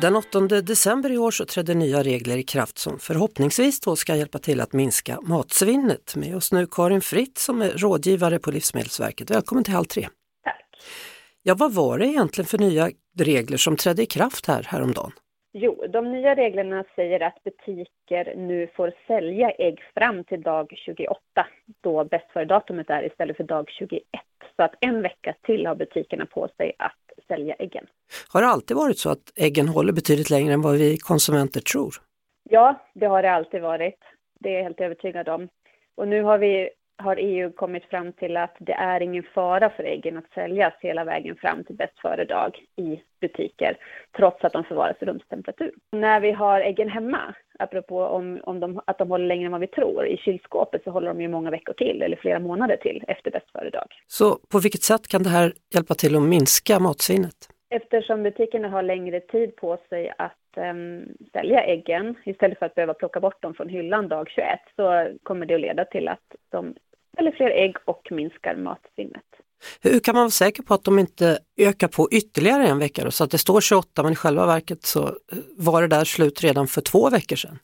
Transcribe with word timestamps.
Den 0.00 0.16
8 0.16 0.40
december 0.40 1.12
i 1.12 1.18
år 1.18 1.30
så 1.30 1.44
trädde 1.44 1.74
nya 1.74 2.02
regler 2.02 2.36
i 2.36 2.42
kraft 2.42 2.78
som 2.78 2.98
förhoppningsvis 2.98 3.80
då 3.80 3.96
ska 3.96 4.16
hjälpa 4.16 4.38
till 4.38 4.60
att 4.60 4.72
minska 4.72 5.20
matsvinnet. 5.20 6.16
Med 6.16 6.36
oss 6.36 6.52
nu 6.52 6.66
Karin 6.70 7.00
Fritt 7.00 7.38
som 7.38 7.62
är 7.62 7.68
rådgivare 7.68 8.38
på 8.38 8.50
Livsmedelsverket. 8.50 9.30
Välkommen 9.30 9.64
till 9.64 9.74
Halv 9.74 9.84
tre. 9.84 10.08
Tack. 10.44 10.66
Ja, 11.42 11.54
vad 11.58 11.74
var 11.74 11.98
det 11.98 12.06
egentligen 12.06 12.46
för 12.46 12.58
nya 12.58 12.90
regler 13.18 13.56
som 13.56 13.76
trädde 13.76 14.02
i 14.02 14.06
kraft 14.06 14.46
här 14.46 14.62
häromdagen? 14.62 15.12
Jo, 15.52 15.84
de 15.92 16.12
nya 16.12 16.34
reglerna 16.34 16.84
säger 16.96 17.20
att 17.20 17.42
butiker 17.44 18.34
nu 18.36 18.68
får 18.76 18.92
sälja 19.06 19.50
ägg 19.50 19.80
fram 19.94 20.24
till 20.24 20.42
dag 20.42 20.72
28, 20.76 21.20
då 21.82 22.04
bäst 22.04 22.30
före-datumet 22.32 22.90
är 22.90 23.06
istället 23.06 23.36
för 23.36 23.44
dag 23.44 23.70
21. 23.78 24.02
Så 24.56 24.62
att 24.62 24.74
en 24.80 25.02
vecka 25.02 25.34
till 25.42 25.66
har 25.66 25.74
butikerna 25.74 26.26
på 26.26 26.48
sig 26.56 26.72
att 26.78 27.05
sälja 27.28 27.54
äggen. 27.54 27.86
Har 28.28 28.40
det 28.42 28.48
alltid 28.48 28.76
varit 28.76 28.98
så 28.98 29.10
att 29.10 29.32
äggen 29.36 29.68
håller 29.68 29.92
betydligt 29.92 30.30
längre 30.30 30.52
än 30.54 30.62
vad 30.62 30.74
vi 30.74 30.96
konsumenter 30.96 31.60
tror? 31.60 31.94
Ja, 32.50 32.86
det 32.94 33.06
har 33.06 33.22
det 33.22 33.30
alltid 33.32 33.62
varit. 33.62 33.98
Det 34.40 34.48
är 34.48 34.54
jag 34.54 34.62
helt 34.62 34.80
övertygad 34.80 35.28
om. 35.28 35.48
Och 35.94 36.08
nu 36.08 36.22
har, 36.22 36.38
vi, 36.38 36.70
har 37.06 37.16
EU 37.16 37.52
kommit 37.52 37.84
fram 37.84 38.12
till 38.12 38.36
att 38.36 38.56
det 38.58 38.72
är 38.72 39.00
ingen 39.02 39.22
fara 39.34 39.70
för 39.70 39.84
äggen 39.84 40.16
att 40.16 40.30
säljas 40.34 40.74
hela 40.80 41.04
vägen 41.04 41.36
fram 41.36 41.64
till 41.64 41.76
bäst 41.76 41.98
före-dag 41.98 42.58
i 42.76 43.00
butiker, 43.20 43.76
trots 44.16 44.44
att 44.44 44.52
de 44.52 44.64
förvaras 44.64 44.96
i 45.00 45.04
rumstemperatur. 45.04 45.72
När 45.92 46.20
vi 46.20 46.32
har 46.32 46.60
äggen 46.60 46.88
hemma, 46.88 47.34
apropå 47.58 48.04
om, 48.04 48.40
om 48.42 48.60
de, 48.60 48.80
att 48.84 48.98
de 48.98 49.10
håller 49.10 49.26
längre 49.26 49.46
än 49.46 49.52
vad 49.52 49.60
vi 49.60 49.66
tror, 49.66 50.06
i 50.06 50.16
kylskåpet 50.16 50.84
så 50.84 50.90
håller 50.90 51.08
de 51.08 51.20
ju 51.20 51.28
många 51.28 51.50
veckor 51.50 51.72
till, 51.72 52.02
eller 52.02 52.16
flera 52.16 52.38
månader 52.38 52.76
till, 52.76 53.04
efter 53.08 53.30
bäst 53.30 53.50
före-dag. 53.52 53.88
Så 54.06 54.38
på 54.52 54.58
vilket 54.58 54.82
sätt 54.82 55.08
kan 55.08 55.22
det 55.22 55.30
här 55.30 55.52
hjälpa 55.74 55.94
till 55.94 56.16
att 56.16 56.22
minska 56.22 56.78
matsvinnet? 56.78 57.48
Eftersom 57.70 58.22
butikerna 58.22 58.68
har 58.68 58.82
längre 58.82 59.20
tid 59.20 59.56
på 59.56 59.78
sig 59.88 60.12
att 60.18 60.56
em, 60.56 61.08
sälja 61.32 61.64
äggen 61.64 62.14
istället 62.24 62.58
för 62.58 62.66
att 62.66 62.74
behöva 62.74 62.94
plocka 62.94 63.20
bort 63.20 63.42
dem 63.42 63.54
från 63.54 63.68
hyllan 63.68 64.08
dag 64.08 64.30
21 64.30 64.46
så 64.76 65.08
kommer 65.22 65.46
det 65.46 65.54
att 65.54 65.60
leda 65.60 65.84
till 65.84 66.08
att 66.08 66.34
de 66.50 66.74
säljer 67.16 67.32
fler 67.32 67.50
ägg 67.50 67.76
och 67.84 68.08
minskar 68.10 68.56
matsvinnet. 68.56 69.22
Hur 69.82 70.00
kan 70.00 70.14
man 70.14 70.22
vara 70.22 70.30
säker 70.30 70.62
på 70.62 70.74
att 70.74 70.84
de 70.84 70.98
inte 70.98 71.38
ökar 71.56 71.88
på 71.88 72.08
ytterligare 72.12 72.66
en 72.66 72.78
vecka 72.78 73.04
då? 73.04 73.10
Så 73.10 73.24
att 73.24 73.30
det 73.30 73.38
står 73.38 73.60
28 73.60 74.02
men 74.02 74.12
i 74.12 74.16
själva 74.16 74.46
verket 74.46 74.82
så 74.82 75.06
eh, 75.06 75.12
var 75.56 75.82
det 75.82 75.88
där 75.88 76.04
slut 76.04 76.44
redan 76.44 76.66
för 76.66 76.80
två 76.80 77.10
veckor 77.10 77.36
sedan. 77.36 77.58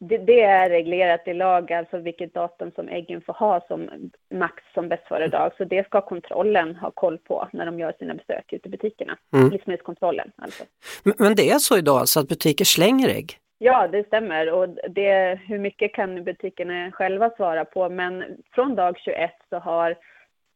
Det, 0.00 0.18
det 0.18 0.40
är 0.40 0.70
reglerat 0.70 1.28
i 1.28 1.34
lag, 1.34 1.72
alltså 1.72 1.98
vilket 1.98 2.34
datum 2.34 2.70
som 2.74 2.88
äggen 2.88 3.20
får 3.20 3.32
ha 3.32 3.64
som 3.68 4.10
max 4.34 4.54
som 4.74 4.88
bäst 4.88 5.08
före 5.08 5.28
dag. 5.28 5.52
Så 5.56 5.64
det 5.64 5.86
ska 5.86 6.00
kontrollen 6.00 6.76
ha 6.76 6.90
koll 6.90 7.18
på 7.18 7.48
när 7.52 7.66
de 7.66 7.78
gör 7.78 7.92
sina 7.98 8.14
besök 8.14 8.52
ute 8.52 8.68
i 8.68 8.70
butikerna. 8.70 9.16
Mm. 9.34 9.50
Livsmedelskontrollen 9.50 10.32
alltså. 10.36 10.64
Men, 11.02 11.14
men 11.18 11.34
det 11.34 11.50
är 11.50 11.58
så 11.58 11.78
idag 11.78 11.98
alltså 11.98 12.20
att 12.20 12.28
butiker 12.28 12.64
slänger 12.64 13.08
ägg? 13.08 13.38
Ja, 13.58 13.88
det 13.88 14.06
stämmer. 14.06 14.52
Och 14.52 14.68
det, 14.68 15.40
hur 15.46 15.58
mycket 15.58 15.94
kan 15.94 16.24
butikerna 16.24 16.92
själva 16.92 17.30
svara 17.30 17.64
på? 17.64 17.88
Men 17.88 18.24
från 18.54 18.74
dag 18.74 18.98
21 18.98 19.30
så 19.48 19.58
har 19.58 19.96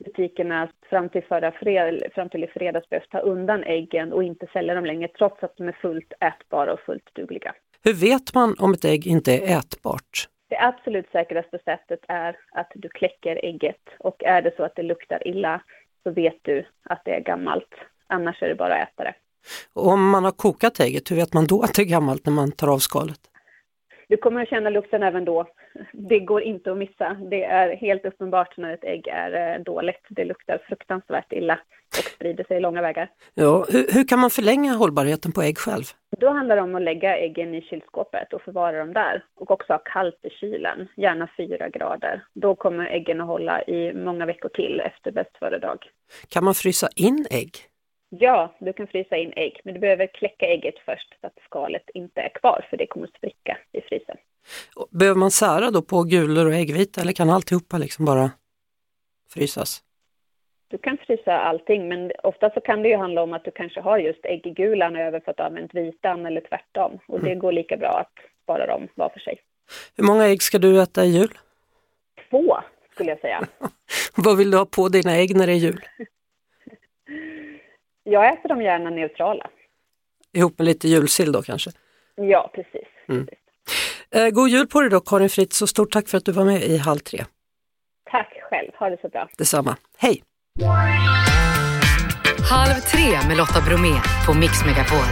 butikerna 0.05 0.69
fram 0.91 1.09
till, 1.09 1.23
förra 1.25 1.53
fred, 1.53 2.03
fram 2.15 2.29
till 2.29 2.45
i 2.45 2.47
fredags 2.47 2.89
behövt 2.89 3.11
ta 3.11 3.19
undan 3.19 3.65
äggen 3.65 4.13
och 4.13 4.25
inte 4.25 4.47
sälja 4.53 4.75
dem 4.75 4.85
längre 4.85 5.09
trots 5.09 5.43
att 5.43 5.57
de 5.57 5.69
är 5.69 5.73
fullt 5.73 6.13
ätbara 6.21 6.73
och 6.73 6.81
fullt 6.81 7.15
dugliga. 7.15 7.55
Hur 7.85 7.95
vet 7.95 8.35
man 8.35 8.55
om 8.59 8.73
ett 8.73 8.85
ägg 8.85 9.07
inte 9.07 9.33
är 9.33 9.59
ätbart? 9.59 10.29
Det 10.49 10.59
absolut 10.59 11.11
säkraste 11.13 11.59
sättet 11.65 12.01
är 12.09 12.37
att 12.53 12.73
du 12.75 12.89
kläcker 12.89 13.41
ägget 13.45 13.89
och 13.99 14.25
är 14.25 14.43
det 14.43 14.57
så 14.57 14.63
att 14.63 14.77
det 14.77 14.83
luktar 14.83 15.29
illa 15.29 15.63
så 16.03 16.11
vet 16.11 16.39
du 16.43 16.65
att 16.83 17.05
det 17.05 17.15
är 17.15 17.21
gammalt. 17.21 17.75
Annars 18.07 18.43
är 18.43 18.49
det 18.49 18.55
bara 18.55 18.75
att 18.75 18.89
äta 18.89 19.05
det. 19.05 19.15
Och 19.73 19.87
om 19.87 20.11
man 20.11 20.25
har 20.25 20.33
kokat 20.33 20.81
ägget, 20.81 21.11
hur 21.11 21.17
vet 21.17 21.35
man 21.35 21.47
då 21.47 21.63
att 21.63 21.75
det 21.75 21.83
är 21.83 21.87
gammalt 21.87 22.27
när 22.27 22.33
man 22.33 22.53
tar 22.53 22.69
av 22.69 22.79
skalet? 22.79 23.21
Du 24.09 24.17
kommer 24.17 24.43
att 24.43 24.49
känna 24.49 24.71
lukten 24.71 25.03
även 25.03 25.25
då. 25.25 25.47
Det 25.93 26.21
går 26.21 26.43
inte 26.43 26.73
att 26.73 26.79
missa. 26.79 27.17
Det 27.31 27.45
är 27.45 27.77
helt 27.77 28.05
uppenbart 28.05 28.57
när 28.57 28.75
ett 28.75 28.85
ägg 28.85 29.09
är 29.09 29.55
eh, 29.55 29.63
dåligt. 29.63 30.07
Det 30.09 30.25
luktar 30.25 30.59
fruktansvärt 30.69 31.33
illa 31.33 31.59
och 31.99 32.05
sprider 32.05 32.45
sig 32.45 32.61
långa 32.61 32.83
vägar. 32.83 33.11
Ja, 33.35 33.67
hur, 33.69 33.87
hur 33.95 34.09
kan 34.09 34.19
man 34.19 34.31
förlänga 34.31 34.73
hållbarheten 34.73 35.33
på 35.33 35.43
ägg 35.43 35.59
själv? 35.59 35.85
Då 36.21 36.29
handlar 36.29 36.57
det 36.57 36.63
om 36.63 36.75
att 36.75 36.83
lägga 36.83 37.19
äggen 37.19 37.55
i 37.55 37.63
kylskåpet 37.63 38.33
och 38.33 38.43
förvara 38.43 38.79
dem 38.79 38.93
där. 38.93 39.25
Och 39.35 39.51
också 39.51 39.73
ha 39.73 39.79
kallt 39.79 40.21
i 40.23 40.31
kylen, 40.31 40.89
gärna 40.97 41.29
fyra 41.37 41.69
grader. 41.69 42.25
Då 42.35 42.55
kommer 42.55 42.87
äggen 42.87 43.21
att 43.21 43.27
hålla 43.27 43.63
i 43.63 43.93
många 43.95 44.27
veckor 44.27 44.49
till 44.49 44.81
efter 44.81 45.13
bäst 45.13 45.37
före 45.39 45.59
dag. 45.59 45.79
Kan 46.29 46.45
man 46.45 46.55
frysa 46.55 46.89
in 46.97 47.27
ägg? 47.31 47.72
Ja, 48.19 48.55
du 48.59 48.73
kan 48.73 48.87
frysa 48.87 49.17
in 49.17 49.33
ägg, 49.37 49.61
men 49.65 49.75
du 49.75 49.81
behöver 49.81 50.07
kläcka 50.07 50.47
ägget 50.47 50.75
först 50.85 51.15
så 51.21 51.27
att 51.27 51.39
skalet 51.45 51.91
inte 51.95 52.21
är 52.21 52.29
kvar, 52.29 52.67
för 52.71 52.77
det 52.77 52.87
kommer 52.87 53.07
att 53.07 53.15
spricka 53.15 53.59
i 53.73 53.81
frysen. 53.81 54.17
Behöver 54.91 55.19
man 55.19 55.31
sära 55.31 55.71
då 55.71 55.83
på 55.83 56.03
gulor 56.03 56.47
och 56.47 56.55
äggvita 56.55 57.01
eller 57.01 57.13
kan 57.13 57.31
alltihopa 57.31 57.79
liksom 57.79 58.05
bara 58.05 58.31
frysas? 59.35 59.83
Du 60.69 60.79
kan 60.79 60.99
frysa 61.07 61.39
allting, 61.39 61.89
men 61.89 62.13
ofta 62.23 62.51
så 62.51 62.61
kan 62.61 62.83
det 62.83 62.89
ju 62.89 62.97
handla 62.97 63.23
om 63.23 63.33
att 63.33 63.45
du 63.45 63.51
kanske 63.51 63.81
har 63.81 63.99
just 63.99 64.25
ägggulan 64.25 64.97
över 64.97 65.21
för 65.21 65.31
att 65.31 65.37
du 65.37 65.43
har 65.43 65.51
använt 65.51 65.75
vitan 65.75 66.27
eller 66.27 66.41
tvärtom. 66.41 66.99
Och 67.09 67.21
det 67.21 67.35
går 67.35 67.53
lika 67.53 67.77
bra 67.77 67.99
att 68.01 68.43
spara 68.43 68.67
dem 68.67 68.89
var 68.95 69.09
för 69.09 69.21
sig. 69.21 69.41
Hur 69.97 70.05
många 70.05 70.27
ägg 70.27 70.43
ska 70.43 70.59
du 70.59 70.83
äta 70.83 71.05
i 71.05 71.09
jul? 71.09 71.39
Två, 72.31 72.57
skulle 72.93 73.11
jag 73.11 73.21
säga. 73.21 73.49
Vad 74.17 74.39
vill 74.39 74.51
du 74.51 74.59
ha 74.59 74.67
på 74.67 74.89
dina 74.89 75.17
ägg 75.17 75.37
när 75.37 75.47
det 75.47 75.53
är 75.53 75.57
jul? 75.57 75.81
Jag 78.05 78.33
äter 78.33 78.49
dem 78.49 78.63
gärna 78.63 78.91
neutrala. 78.91 79.51
Ihop 80.33 80.59
med 80.59 80.65
lite 80.67 80.89
julsill 80.89 81.33
då 81.33 81.43
kanske? 81.43 81.71
Ja, 82.15 82.51
precis. 82.55 82.89
Mm. 83.09 83.27
precis. 83.27 83.39
Eh, 84.11 84.29
god 84.31 84.49
jul 84.49 84.67
på 84.67 84.81
dig 84.81 84.91
då 84.91 85.01
Karin 85.01 85.29
Fritz 85.29 85.63
och 85.63 85.69
stort 85.69 85.93
tack 85.93 86.09
för 86.09 86.19
att 86.19 86.25
du 86.25 86.33
var 86.33 86.45
med 86.45 86.63
i 86.63 86.77
Halv 86.77 86.99
tre. 86.99 87.25
Tack 88.11 88.33
själv, 88.51 88.71
ha 88.75 88.91
det 88.91 89.01
så 89.01 89.09
bra. 89.09 89.29
Detsamma. 89.39 89.77
Hej! 89.99 90.23
Halv 92.51 92.81
tre 92.81 93.29
med 93.29 93.37
Lotta 93.37 93.61
Bromé 93.69 93.95
på 94.27 94.35
Mix 94.35 94.53
Megapol. 94.67 95.07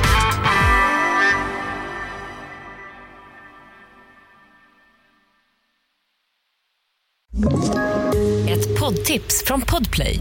Ett 8.48 8.80
poddtips 8.80 9.44
från 9.46 9.60
Podplay. 9.60 10.20